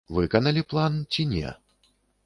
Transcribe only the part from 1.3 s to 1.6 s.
не.